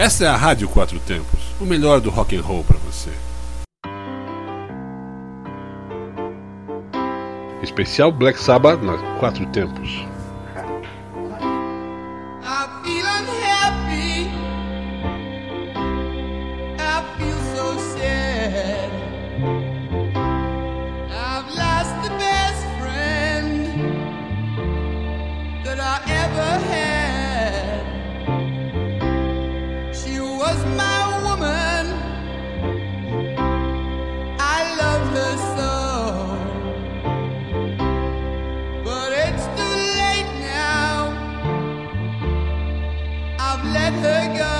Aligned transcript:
Essa 0.00 0.24
é 0.24 0.28
a 0.28 0.34
Rádio 0.34 0.66
Quatro 0.66 0.98
Tempos, 1.00 1.38
o 1.60 1.66
melhor 1.66 2.00
do 2.00 2.08
rock 2.08 2.34
and 2.34 2.40
roll 2.40 2.64
para 2.64 2.78
você. 2.78 3.10
Especial 7.62 8.10
Black 8.10 8.40
Sabbath 8.40 8.82
na 8.82 8.96
Quatro 9.18 9.44
Tempos. 9.48 9.90
Hey, 44.02 44.28
guys. 44.38 44.59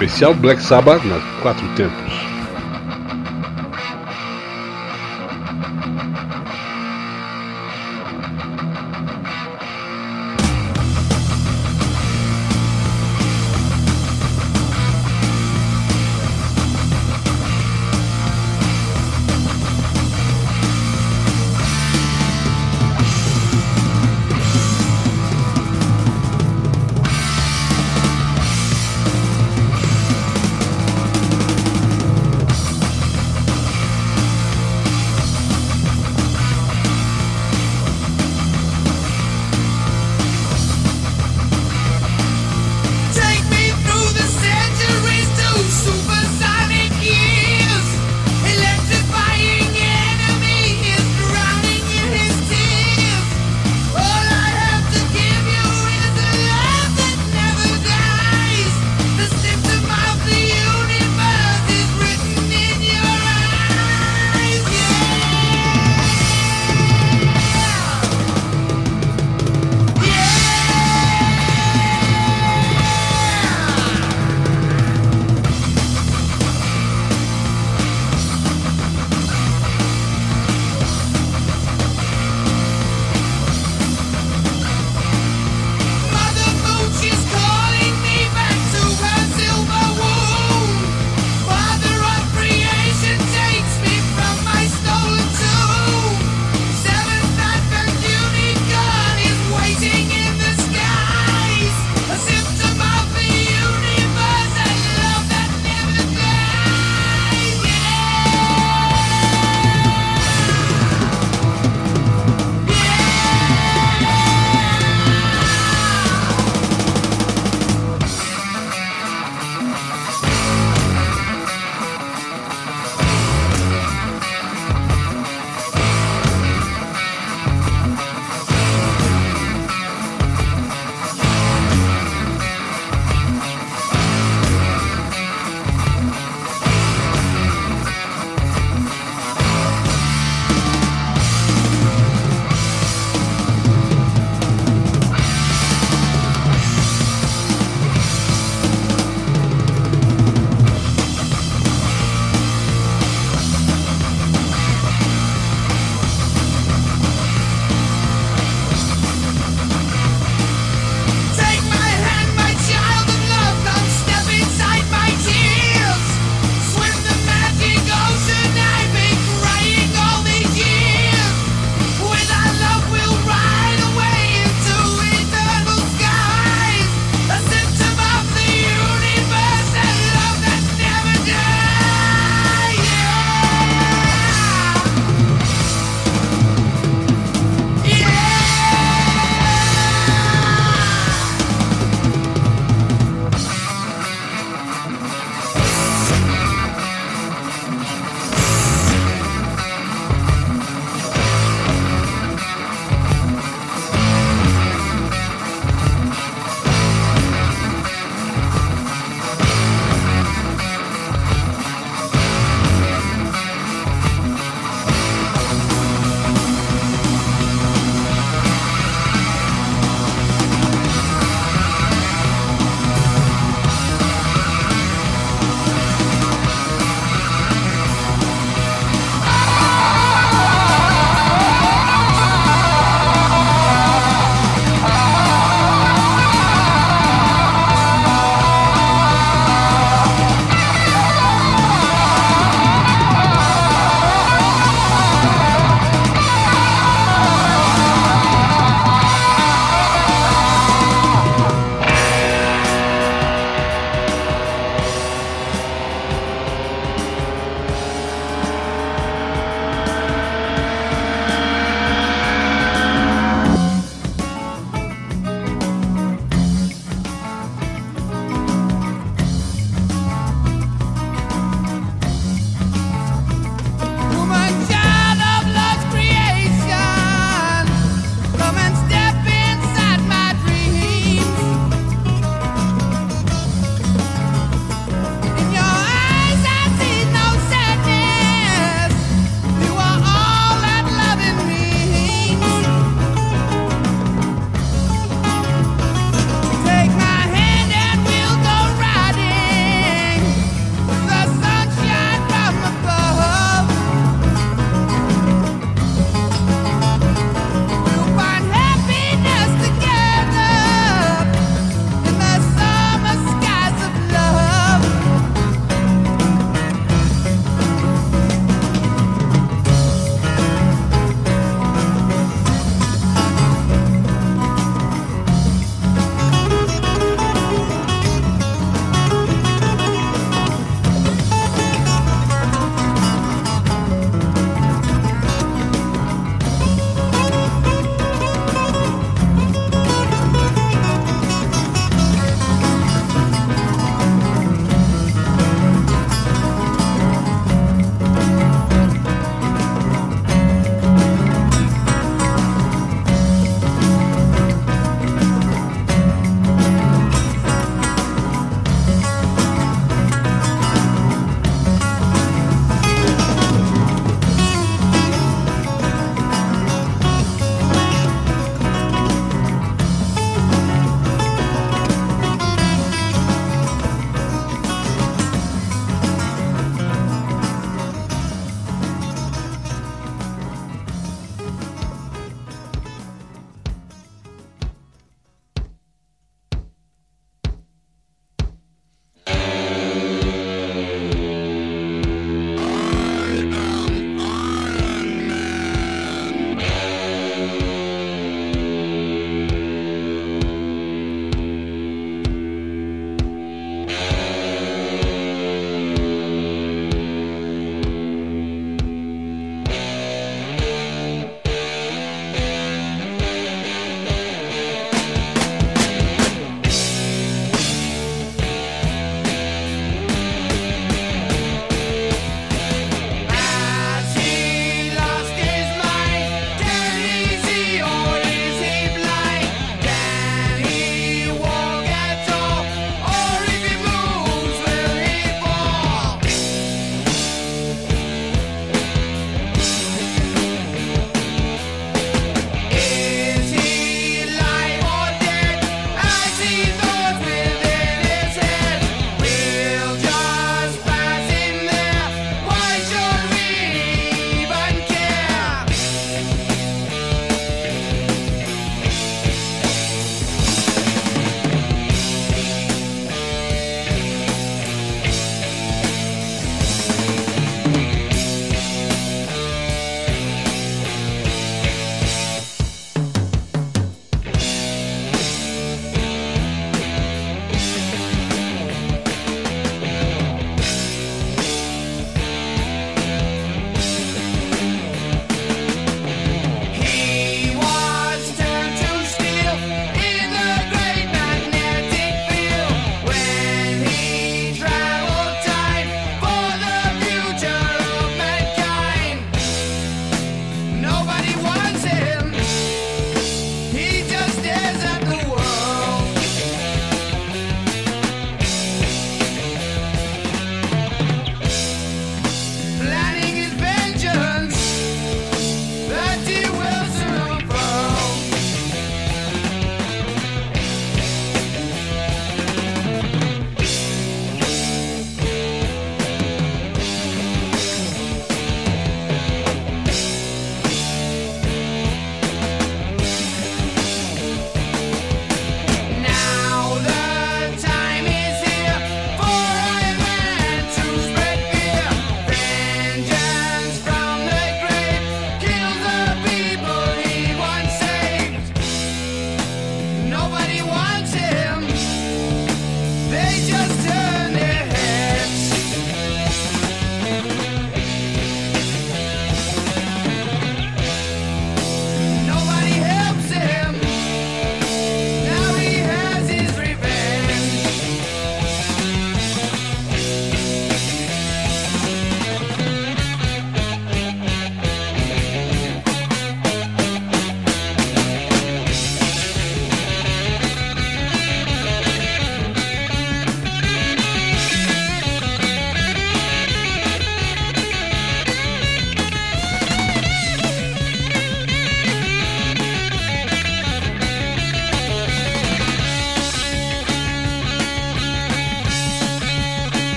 Especial 0.00 0.32
Black 0.34 0.60
Sabbath 0.62 1.04
nas 1.04 1.24
Quatro 1.42 1.66
Tempos. 1.74 2.27